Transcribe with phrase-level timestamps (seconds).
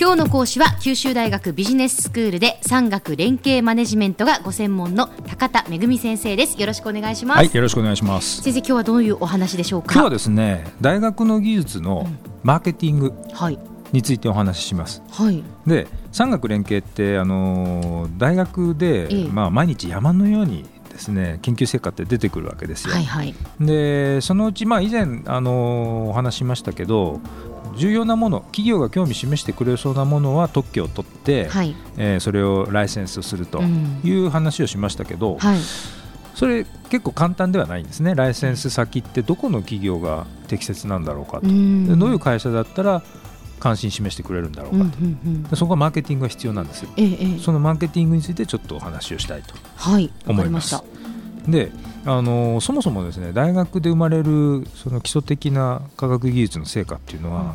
[0.00, 6.60] 今日の講師は九州大学ビジネススクールで産学連携マネジメントがご専門の高田恵先生です。
[6.60, 7.36] よろしくお願いします。
[7.38, 8.42] はいよろしくお願いします。
[8.42, 9.94] 先生今日はどういうお話でしょうか？
[9.94, 12.08] 今日はですね大学の技術の
[12.42, 13.14] マーケティング
[13.92, 22.94] についてお話しします、はい、で産学連携ってあの大学で、ええ、まあ毎日山のようにですね研究成果って出てくるわけですよ。
[22.94, 27.20] はいはい、でそのうち、まあ、以前あのお話しましたけど
[27.76, 35.58] 重要なもの企業が興味示してくれそうなものは特許を取って、はい、えー、それをライセンスするという話をしましたけど、うんはい、
[36.34, 38.14] それ結構簡単ではないんですね。
[38.14, 43.02] ライセンス先ってどこの企業が適切なんだろうかと、うん、どういう会社だったら
[43.60, 44.90] 関心示してくれるんだろうかと、うん
[45.24, 49.54] うんうん、そこはマーケティングが必要なんですよ、ええ、そのマーケティングについてちょっとお話をしたいと
[50.26, 50.74] 思います。
[50.74, 50.84] は
[51.48, 51.72] い、で
[52.06, 57.54] あのそもそもですね大学で生まれるその基礎的な科学技術の成果っていうのは、うん、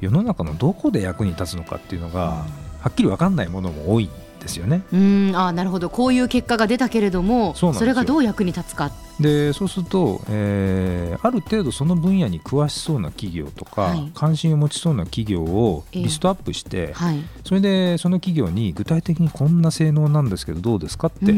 [0.00, 2.44] 世の中のどこで役に立つのかっていうのが、
[2.80, 4.08] はっきり分かんないものも多い
[4.40, 4.82] ですよね。
[4.92, 5.32] うん。
[5.34, 5.90] あなるほど。
[5.90, 8.90] こういう結果が出たけれどもそれがどう役に立つか。
[9.20, 21.32] でそうすると、えー、ある程度その分野に詳しそうな企業とか、はい、関心を持ちそうな企業をリストアップして、えーはい、それでその企業に具体的にこんな性能なんですけどどうですかって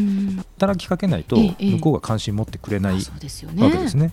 [0.58, 4.12] 働きかけないと向こうが関心持ってくれない、わけですね。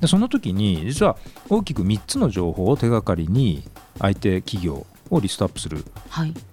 [0.00, 1.16] でその時に実は
[1.48, 3.62] 大きく3つの情報を手がかりに
[3.98, 5.84] 相手企業をリストアップするん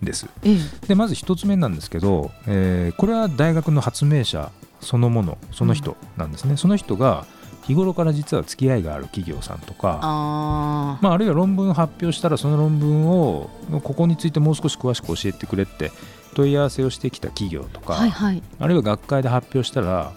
[0.02, 0.25] です。
[0.25, 6.52] はい、でまず1つ目なんですけど、えー、これは大学の発明者そのものその人なんですね。
[6.52, 7.25] うん、その人が
[7.66, 13.50] 日頃から実は付き合いがある企業さんとかあ,、まあ、あるいは論文発表したらその論文を
[13.83, 15.91] ここについてもう少し詳しく教えてくれって
[16.35, 20.11] 問い合わせをしてきた企業とか、はいはい、あるいは学会で発表したら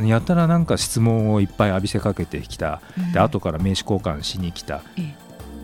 [0.00, 5.19] やたらなんか質問をいっぱい浴びせかけてきた、うん、で後から名刺交換しに来た、ええ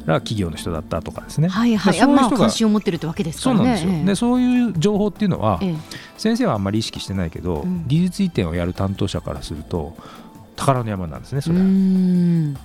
[0.06, 1.48] ら企業の人だったとかですね。
[1.48, 1.94] はいはい。
[1.94, 3.58] そういう人が関心を持ってるってわけですからね。
[3.58, 4.04] そうなんですよ。
[4.06, 5.60] でそういう情報っていうのは、
[6.16, 9.96] 先生はあんまり意識してないけど、技術移転をやる担当者からすると
[10.56, 11.40] 宝の山なんですね。
[11.40, 11.64] それは。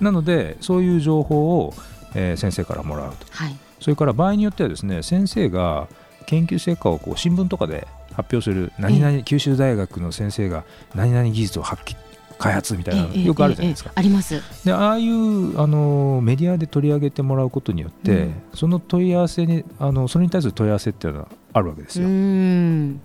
[0.00, 1.74] なのでそういう情報を、
[2.14, 3.26] えー、先生からもらうと。
[3.30, 3.56] はい。
[3.80, 5.88] それから場合によってはですね先生が
[6.26, 10.64] 研究成果をこう新聞とかで発表する何々九州大学の先生が
[10.94, 11.96] 何々技術を発揮
[12.42, 13.92] 開発みたいなのよくあるじゃないですか。
[13.94, 14.42] あります。
[14.64, 22.08] でああいうあのメディアで取り上げてもらうことによって、うん、その問い合わせにあのそれに対する問い合わせっていうのはあるわけですよ。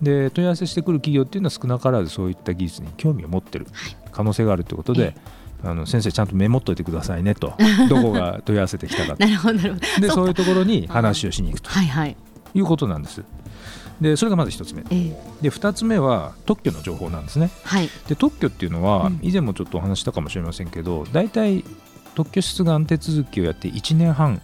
[0.02, 3.66] で問い合わせしてくる企業っていうのは少なからずそういった技術に興味を持ってる
[4.10, 5.14] 可能性があるということで。
[5.64, 7.52] あの先生ちゃんとメモっといてくださいねと
[7.90, 9.58] どこが問い合わせてきたかなるほど。
[10.00, 12.16] でそういうところに話をしに行くと、はいはい、
[12.54, 13.24] いうことなんです。
[14.00, 21.64] でそれがまず1つ目、えー、で2つ目は特許の情報なんですね、はい、で特許っていうのは、以前もちょっとお話したかもしれませんけど大体
[22.14, 24.40] 特許出願手続きをやって1年半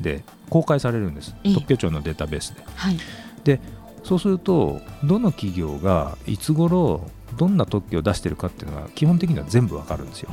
[0.00, 2.62] で公開されるんです、えー、特許庁のデータベースで。
[2.74, 2.98] はい、
[3.44, 3.60] で
[4.02, 7.06] そうするとどの企業がいつ頃
[7.36, 10.30] どんな特許を出してるかっていうのが基本的には全部わかるんですよ。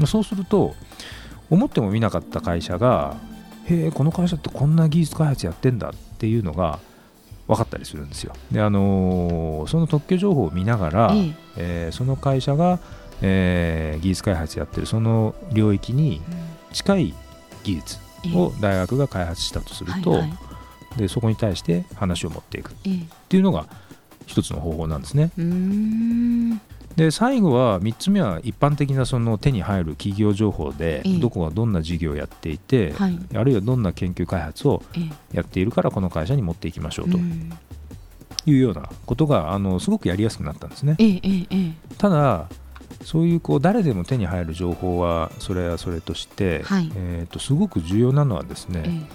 [0.00, 0.74] うん、そうすると
[1.50, 3.16] 思ってもみなかった会社が
[3.66, 6.78] へえこの会社ってこんな技術開発やってんだっていうのが
[7.46, 8.32] 分かったりするんですよ。
[8.50, 11.34] であのー、その特許情報を見ながら、ええ。
[11.56, 12.78] えー、その会社が、
[13.20, 16.20] えー、技術開発やってるその領域に
[16.72, 17.14] 近い
[17.62, 17.98] 技術
[18.34, 22.74] を大学が開発したとすると、はいはい、でそこに対して話を持っていくっ
[23.28, 23.66] ていうのが
[24.26, 25.30] 一つの方法なんですね。
[26.96, 34.82] で最後は3つ目は一般的なその手に入る企業情報でどこがどんな事業をやっていて、はい、あるいはどんな研究開発を
[35.32, 37.18] やっているからこの会社に持っていきましょうと
[38.46, 40.96] いうようなことがあのすごくやりやすくなったんですね。
[41.98, 42.48] ただ
[43.02, 49.08] そういうこう誰でも手に入る情報はそれはそれとして、はい、えー、とすごく重要なのはですね、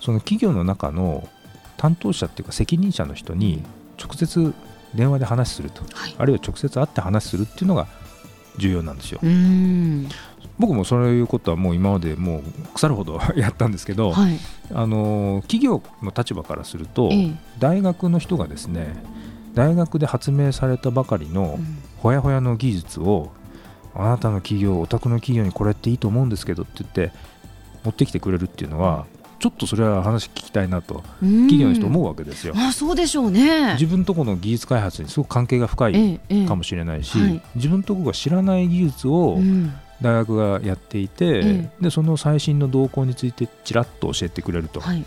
[0.00, 1.28] その企業の中の
[1.76, 3.64] 担当者っていうか責任者の人に
[3.98, 4.54] 直接
[4.94, 7.86] 電話で話すると、はい、あるいは直接会って話するっていうのが
[8.58, 9.20] 重要なんですよ。
[10.58, 12.42] 僕もそういうことはもう今までもう
[12.74, 14.38] 腐るほど やったんですけど、はい、
[14.74, 18.96] あの企業の立場からすると、ええ、大学の人がですね
[19.54, 21.60] 大学で発明されたばかりの
[21.98, 23.30] ほやほやの技術を、
[23.94, 27.12] うん、あなたの企業お宅の企業にこれっていいと思うんですけどって言って
[27.84, 29.06] 持ってきてくれるっていうのは、
[29.38, 32.54] ちょっとそれは話聞きたいなと企業の人思うわけですよ。
[32.56, 33.74] あそうでしょうね。
[33.74, 39.38] 自分とこの技術開発にすごく関係が深いかもしれないし、ええはい、自分とこが知らない技術を
[40.02, 44.80] 大学がやっていて、え、でその最新の動向についてちらっと教えてくれると。
[44.80, 45.04] はい。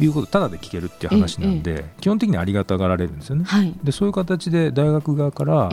[0.00, 3.44] いうことただで聞けるっていう話なんで、基本的にありがたがられるんですよね。
[3.44, 5.70] はい、でそういう形で大学側から、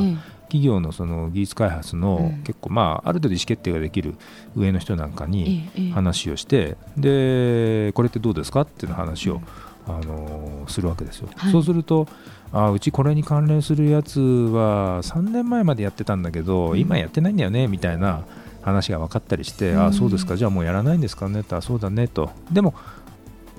[0.51, 4.15] 企業のその技術開発の結構まあある程度意思決定ができる
[4.53, 9.41] 上の人なんかに話をして、でこれってどうですかっていう話を、
[9.87, 11.29] あのするわけですよ。
[11.53, 12.05] そうすると
[12.51, 18.25] あうちこれに関連するやつは3年前までやってたんだけど、今やってないんだよねみたいな
[18.61, 20.35] 話が分かったりして、あそうですか。
[20.35, 21.43] じゃあもうやらないんですかね。
[21.43, 22.29] とそうだねと。
[22.51, 22.73] でも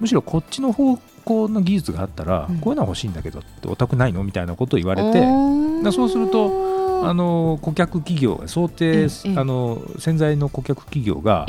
[0.03, 9.07] むしろこっちの方向の技術があったら、こういうのは欲しいんだけどってお宅ないのみたいなことを言われてそうするとあの顧客企業想定、
[9.37, 11.47] あの潜在の顧客企業が、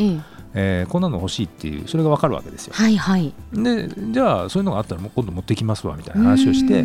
[0.53, 2.73] えー、こんなの欲しいっていうそれが分かるわけですよ。
[2.75, 6.83] はいはい、でじゃあそういうのがあったらもう今度持ってきますわみたいな話をして、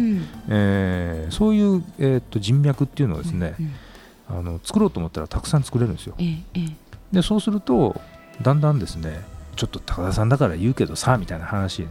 [0.48, 6.14] えー、そういう、えー、と人脈っていうのをですね、うんうん、あの作ろうと思ったらたくさん作れるんですよ。
[7.12, 8.00] でそうすると
[8.40, 9.20] だんだんですね
[9.58, 11.86] ちょっと高田さんだから言うけどさみたいな話。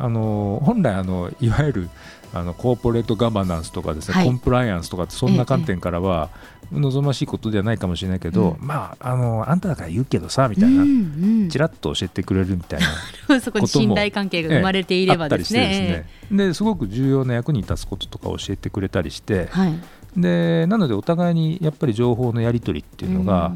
[0.00, 1.90] あの本来あのいわゆる
[2.32, 6.30] あのコーポレートガバナンスとかですね、はい、コンプライアンスとかってそんな観点からは
[6.70, 12.80] 望ましいことではないかもしれないけど、うん、まああのあんただから言うけどさみたいな、うんうん、ちらっと教えてくれるみたい
[13.28, 16.06] な そこに信頼関係が生まれていればですね。
[16.30, 19.74] ですごく重要な役に立つこととか教えてくれたりして、はい、
[20.16, 23.52] でなのでお互いにやっぱり情報のやり取りっていうのが、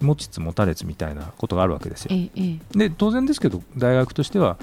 [0.00, 2.10] 持ちつ持たれつみたいなことがあるわけですよ。
[2.72, 4.58] で当然ですけど大学としては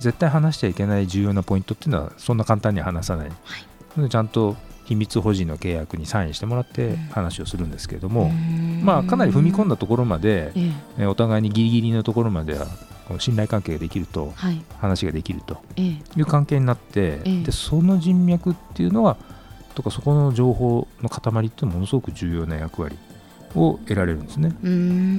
[0.00, 8.30] 絶対話しちゃいけない重要なポイントっていうのはそんな簡単には話さない、はい、ちゃんと秘密保持の契約にサインしてもらって話をするんですけれども、
[8.82, 10.52] まあ、かなり踏み込んだところまで、
[10.96, 12.66] えお互いにギリギリのところまでは
[13.18, 14.32] 信頼関係ができると、
[14.78, 19.16] 話ができるという関係になって、でその人脈っていうのは
[19.76, 22.96] とかそこの情報の塊ってものすごく重要な役割
[23.54, 24.56] を得られるんですね。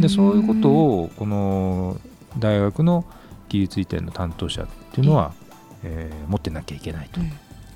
[0.01, 1.97] でそういうことをこの
[2.39, 3.05] 大学の
[3.49, 5.33] 技術移転の担当者っていうのは、
[5.83, 7.21] えー、持ってなきゃいけないと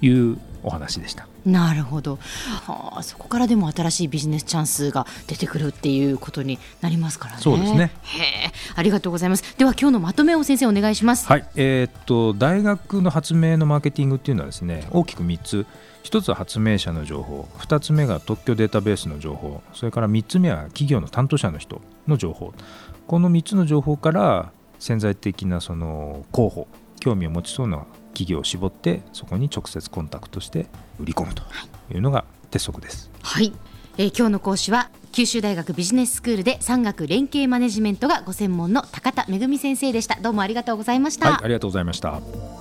[0.01, 1.27] いうお話でした。
[1.45, 2.17] うん、なるほど、
[2.65, 7.41] はあ、そこからでも新しいビジネスチャンスが出てくるっていうことになりますからね。
[7.41, 9.57] そうですねへありがとうございます。
[9.57, 11.27] では今日のまとめを先生お願いします。
[11.27, 15.65] はい、えー、っと大学の発明のマーケティングっていうのはですね大きく3つ。
[16.03, 22.55] 1つは発明者の情報2つ目が特許データベースの情報それから3つ目は企業の担当者の人の情報
[23.05, 26.67] この3つの情報から潜在的なその候補
[26.99, 30.67] 興味を持ちそうな企業を絞ってそこに直接コンタクトして
[30.99, 31.43] 売り込むと
[31.93, 31.97] い。
[31.97, 33.09] うのが鉄則です。
[33.21, 33.53] はい、
[33.97, 40.19] えー、今日の講師は九州大学ビジネススクールで産学連携マネジメントがご専門の高田恵先生でした。
[40.21, 42.60] どうもありがとうございました、はい、ありがとうございました